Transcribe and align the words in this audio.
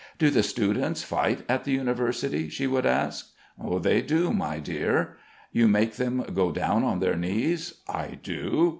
"Do 0.17 0.31
the 0.31 0.41
students 0.41 1.03
fight 1.03 1.43
at 1.47 1.63
the 1.63 1.73
University?" 1.73 2.49
she 2.49 2.65
would 2.65 2.87
ask. 2.87 3.35
"They 3.81 4.01
do, 4.01 4.33
my 4.33 4.57
dear." 4.59 5.17
"You 5.51 5.67
make 5.67 5.97
them 5.97 6.25
go 6.33 6.51
down 6.51 6.83
on 6.83 7.01
their 7.01 7.15
knees?" 7.15 7.75
"I 7.87 8.17
do." 8.23 8.69